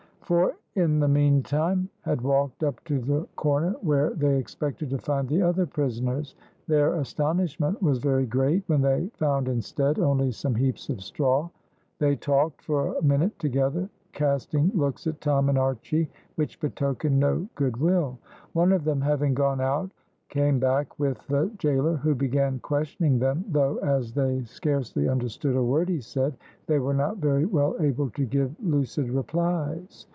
Four, 0.23 0.53
in 0.75 1.01
the 1.01 1.09
meantime, 1.09 1.89
had 2.03 2.21
walked 2.21 2.63
up 2.63 2.81
to 2.85 2.99
the 2.99 3.27
corner 3.35 3.71
where 3.81 4.11
they 4.11 4.37
expected 4.37 4.89
to 4.91 4.97
find 4.97 5.27
the 5.27 5.41
other 5.41 5.65
prisoners; 5.65 6.35
their 6.67 6.95
astonishment 7.01 7.83
was 7.83 7.99
very 7.99 8.25
great 8.25 8.63
when 8.67 8.81
they 8.81 9.07
found 9.17 9.49
instead 9.49 9.99
only 9.99 10.31
some 10.31 10.55
heaps 10.55 10.87
of 10.87 11.01
straw. 11.03 11.49
They 11.99 12.15
talked 12.15 12.61
for 12.61 12.95
a 12.95 13.01
minute 13.01 13.37
together, 13.39 13.89
casting 14.13 14.71
looks 14.73 15.05
at 15.05 15.19
Tom 15.19 15.49
and 15.49 15.57
Archy 15.57 16.09
which 16.35 16.61
betokened 16.61 17.19
no 17.19 17.49
good 17.55 17.75
will. 17.75 18.17
One 18.53 18.71
of 18.71 18.85
them 18.85 19.01
having 19.01 19.33
gone 19.33 19.59
out 19.59 19.91
came 20.29 20.59
back 20.59 20.97
with 20.97 21.27
the 21.27 21.51
gaoler, 21.57 21.97
who 21.97 22.15
began 22.15 22.59
questioning 22.59 23.19
them, 23.19 23.43
though, 23.49 23.79
as 23.79 24.13
they 24.13 24.45
scarcely 24.45 25.09
understood 25.09 25.57
a 25.57 25.61
word 25.63 25.89
he 25.89 25.99
said, 25.99 26.37
they 26.67 26.79
were 26.79 26.93
not 26.93 27.17
very 27.17 27.43
well 27.45 27.75
able 27.81 28.09
to 28.11 28.25
give 28.25 28.55
lucid 28.63 29.09
replies. 29.09 30.07